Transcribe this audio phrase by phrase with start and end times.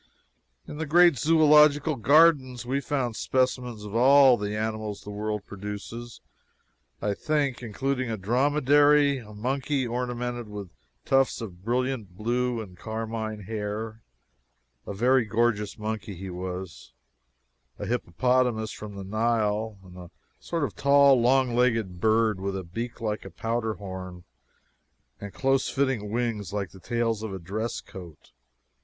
[0.67, 6.21] In the great Zoological Gardens we found specimens of all the animals the world produces,
[7.03, 10.71] I think, including a dromedary, a monkey ornamented with
[11.05, 14.01] tufts of brilliant blue and carmine hair
[14.87, 16.93] a very gorgeous monkey he was
[17.77, 20.09] a hippopotamus from the Nile, and a
[20.39, 24.23] sort of tall, long legged bird with a beak like a powder horn
[25.19, 28.31] and close fitting wings like the tails of a dress coat.